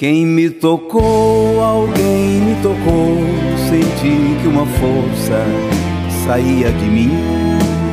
[0.00, 3.18] Quem me tocou, alguém me tocou,
[3.68, 5.44] senti que uma força
[6.24, 7.10] saía de mim.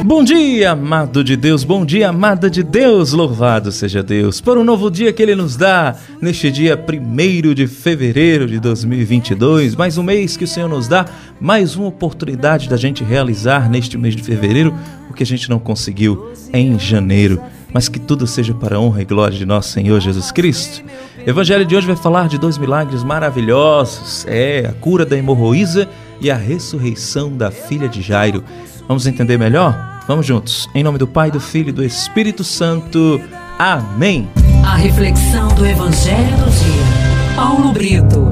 [0.06, 4.64] Bom dia, amado de Deus, bom dia, amada de Deus, louvado seja Deus por um
[4.64, 10.04] novo dia que Ele nos dá, neste dia 1 de fevereiro de 2022, mais um
[10.04, 11.06] mês que o Senhor nos dá,
[11.42, 14.74] mais uma oportunidade da gente realizar neste mês de fevereiro
[15.10, 17.42] o que a gente não conseguiu em janeiro,
[17.74, 20.86] mas que tudo seja para a honra e glória de nosso Senhor Jesus Cristo.
[21.28, 25.86] O evangelho de hoje vai falar de dois milagres maravilhosos: é a cura da hemorroísa
[26.22, 28.46] e a ressurreição da filha de Jairo.
[28.88, 29.78] Vamos entender melhor?
[30.08, 30.70] Vamos juntos.
[30.74, 33.20] Em nome do Pai, do Filho e do Espírito Santo.
[33.60, 34.30] Amém.
[34.66, 37.36] A reflexão do evangelho do dia.
[37.36, 38.26] Paulo Brito.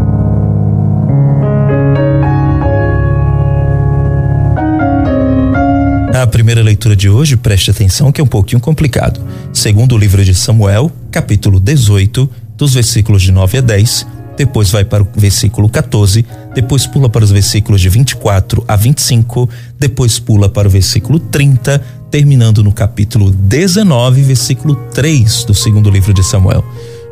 [6.13, 9.19] A primeira leitura de hoje, preste atenção que é um pouquinho complicado.
[9.51, 14.83] Segundo o livro de Samuel, capítulo 18, dos versículos de 9 a 10, depois vai
[14.83, 20.49] para o versículo 14, depois pula para os versículos de 24 a 25, depois pula
[20.49, 26.63] para o versículo 30, terminando no capítulo 19, versículo 3 do segundo livro de Samuel.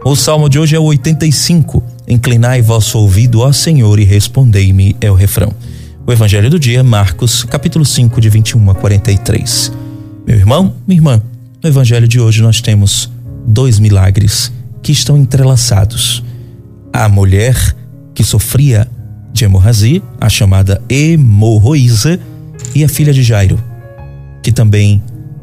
[0.05, 1.81] O salmo de hoje é o 85.
[2.07, 5.53] Inclinai vosso ouvido, ó Senhor, e respondei-me, é o refrão.
[6.05, 9.71] O evangelho do dia, Marcos, capítulo 5, de 21 a 43.
[10.27, 11.21] Meu irmão, minha irmã,
[11.63, 13.09] no evangelho de hoje nós temos
[13.45, 14.51] dois milagres
[14.83, 16.23] que estão entrelaçados.
[16.91, 17.55] A mulher
[18.13, 18.87] que sofria
[19.31, 22.19] de hemorragia, a chamada hemorroísa,
[22.75, 23.59] e a filha de Jairo,
[24.41, 25.01] que também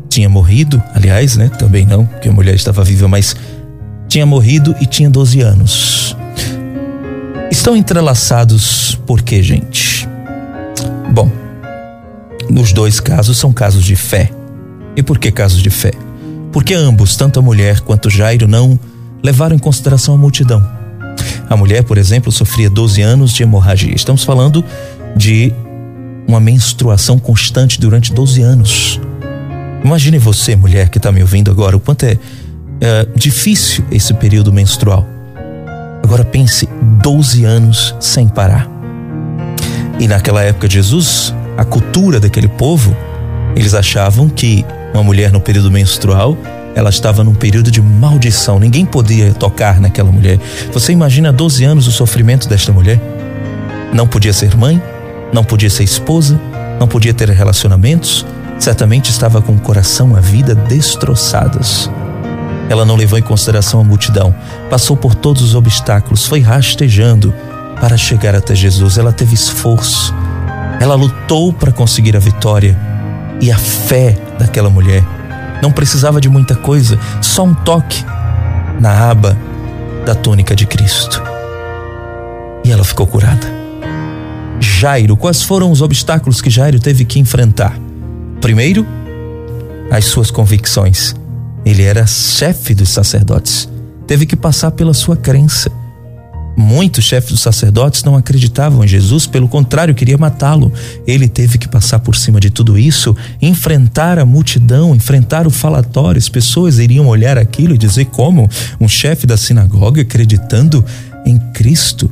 [0.09, 1.49] tinha morrido, aliás, né?
[1.49, 3.37] Também não, porque a mulher estava viva, mas
[4.09, 6.17] tinha morrido e tinha 12 anos.
[7.51, 10.09] Estão entrelaçados por quê, gente?
[11.13, 11.31] Bom,
[12.49, 14.31] nos dois casos são casos de fé.
[14.97, 15.93] E por que casos de fé?
[16.53, 18.79] Porque ambos, tanto a mulher quanto Jairo, não
[19.23, 20.67] levaram em consideração a multidão.
[21.49, 23.95] A mulher, por exemplo, sofria 12 anos de hemorragia.
[23.95, 24.65] Estamos falando
[25.17, 25.53] de
[26.27, 29.01] uma menstruação constante durante 12 anos.
[29.85, 32.19] Imagine você, mulher que está me ouvindo agora, o quanto é,
[32.81, 35.07] é difícil esse período menstrual.
[36.03, 36.69] Agora pense
[37.03, 38.69] 12 anos sem parar.
[39.99, 42.97] E naquela época Jesus, a cultura daquele povo,
[43.57, 46.37] eles achavam que uma mulher no período menstrual
[46.75, 48.59] ela estava num período de maldição.
[48.59, 50.39] Ninguém podia tocar naquela mulher.
[50.73, 53.01] Você imagina 12 anos o sofrimento desta mulher?
[53.93, 54.81] Não podia ser mãe,
[55.33, 56.41] não podia ser esposa,
[56.79, 58.25] não podia ter relacionamentos,
[58.59, 61.91] certamente estava com o coração, a vida destroçadas.
[62.69, 64.33] Ela não levou em consideração a multidão,
[64.71, 67.35] passou por todos os obstáculos, foi rastejando
[67.81, 68.97] para chegar até Jesus.
[68.97, 70.15] Ela teve esforço,
[70.79, 72.79] ela lutou para conseguir a vitória
[73.41, 75.03] e a fé daquela mulher
[75.63, 78.05] não precisava de muita coisa, só um toque
[78.81, 79.37] na aba
[80.05, 81.23] da túnica de Cristo.
[82.65, 83.47] E ela ficou curada.
[84.59, 87.79] Jairo, quais foram os obstáculos que Jairo teve que enfrentar?
[88.41, 88.87] Primeiro,
[89.91, 91.15] as suas convicções.
[91.65, 93.69] Ele era chefe dos sacerdotes.
[94.07, 95.71] Teve que passar pela sua crença.
[96.61, 100.71] Muitos chefes dos sacerdotes não acreditavam em Jesus, pelo contrário, queria matá-lo.
[101.07, 106.19] Ele teve que passar por cima de tudo isso, enfrentar a multidão, enfrentar o falatório.
[106.19, 108.47] As pessoas iriam olhar aquilo e dizer como
[108.79, 110.85] um chefe da sinagoga acreditando
[111.25, 112.11] em Cristo.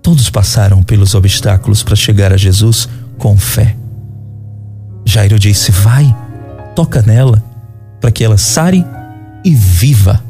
[0.00, 3.76] Todos passaram pelos obstáculos para chegar a Jesus com fé.
[5.04, 6.14] Jairo disse: Vai,
[6.76, 7.42] toca nela,
[8.00, 8.84] para que ela sare
[9.44, 10.27] e viva.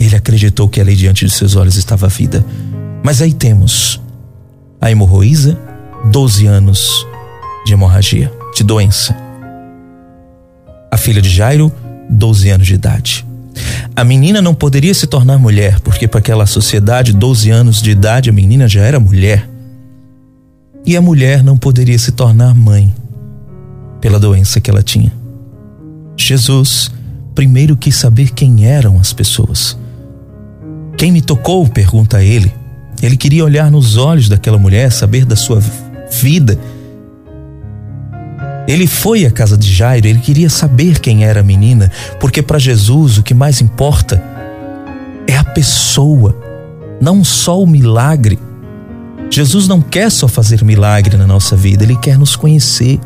[0.00, 2.44] Ele acreditou que ali diante de seus olhos estava a vida.
[3.04, 4.00] Mas aí temos
[4.80, 5.58] a hemorroísa,
[6.10, 7.06] 12 anos
[7.66, 9.14] de hemorragia, de doença.
[10.90, 11.70] A filha de Jairo,
[12.08, 13.26] 12 anos de idade.
[13.94, 18.30] A menina não poderia se tornar mulher, porque para aquela sociedade, 12 anos de idade,
[18.30, 19.48] a menina já era mulher.
[20.86, 22.92] E a mulher não poderia se tornar mãe,
[24.00, 25.12] pela doença que ela tinha.
[26.16, 26.90] Jesus
[27.34, 29.78] primeiro quis saber quem eram as pessoas.
[31.00, 31.66] Quem me tocou?
[31.66, 32.52] pergunta ele.
[33.02, 35.58] Ele queria olhar nos olhos daquela mulher, saber da sua
[36.10, 36.58] vida.
[38.68, 42.58] Ele foi à casa de Jairo, ele queria saber quem era a menina, porque para
[42.58, 44.22] Jesus o que mais importa
[45.26, 46.38] é a pessoa,
[47.00, 48.38] não só o milagre.
[49.30, 53.00] Jesus não quer só fazer milagre na nossa vida, ele quer nos conhecer.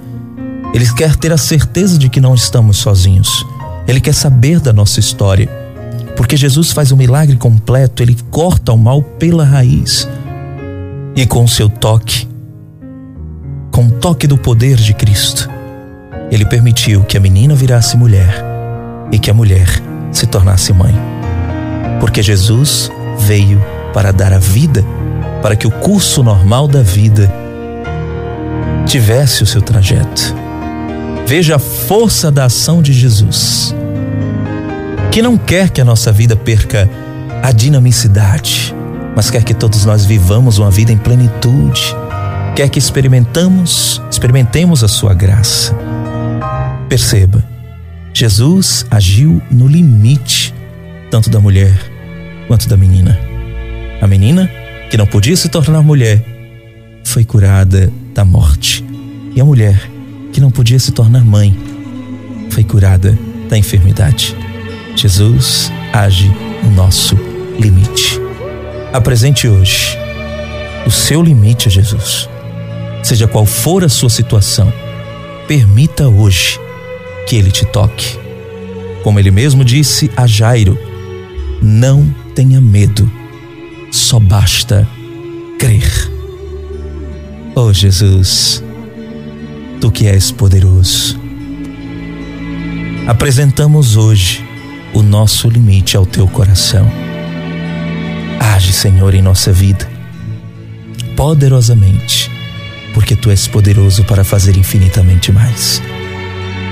[0.75, 3.47] Ele quer ter a certeza de que não estamos sozinhos.
[3.87, 5.63] Ele quer saber da nossa história.
[6.35, 10.09] Porque Jesus faz um milagre completo, ele corta o mal pela raiz.
[11.15, 12.27] E com o seu toque,
[13.71, 15.49] com o toque do poder de Cristo,
[16.33, 18.45] ele permitiu que a menina virasse mulher
[19.13, 20.93] e que a mulher se tornasse mãe.
[22.01, 24.85] Porque Jesus veio para dar a vida,
[25.41, 27.33] para que o curso normal da vida
[28.87, 30.35] tivesse o seu trajeto.
[31.29, 33.73] Veja a força da ação de Jesus,
[35.15, 36.91] que não quer que a nossa vida perca
[37.41, 38.75] a dinamicidade,
[39.15, 41.95] mas quer que todos nós vivamos uma vida em plenitude,
[42.57, 45.73] quer que experimentamos, experimentemos a sua graça.
[46.89, 47.45] Perceba,
[48.13, 50.53] Jesus agiu no limite,
[51.13, 51.73] tanto da mulher
[52.49, 53.17] quanto da menina.
[54.01, 54.51] A menina,
[54.91, 56.25] que não podia se tornar mulher,
[57.05, 58.85] foi curada da morte.
[59.33, 59.81] E a mulher,
[60.33, 61.57] que não podia se tornar mãe,
[62.51, 63.17] foi curada
[63.49, 64.35] da enfermidade.
[64.97, 66.31] Jesus age
[66.63, 67.17] no nosso
[67.59, 68.21] limite.
[68.93, 69.99] Apresente hoje
[70.87, 72.29] o seu limite a Jesus.
[73.03, 74.73] Seja qual for a sua situação,
[75.47, 76.59] permita hoje
[77.27, 78.19] que ele te toque.
[79.03, 80.79] Como ele mesmo disse a Jairo,
[81.61, 83.11] não tenha medo,
[83.91, 84.89] só basta
[85.59, 86.11] crer.
[87.55, 88.63] Oh Jesus,
[89.81, 91.19] tu que és poderoso,
[93.07, 94.44] apresentamos hoje
[94.95, 96.91] o nosso limite ao teu coração.
[98.39, 99.89] Age, Senhor, em nossa vida,
[101.17, 102.31] poderosamente,
[102.95, 105.83] porque tu és poderoso para fazer infinitamente mais.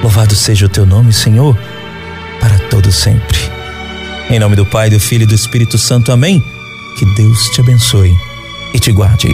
[0.01, 1.59] Louvado seja o teu nome, Senhor,
[2.41, 3.39] para todo sempre.
[4.31, 6.13] Em nome do Pai, do Filho e do Espírito Santo.
[6.13, 6.43] Amém.
[6.99, 8.15] Que Deus te abençoe
[8.73, 9.29] e te guarde.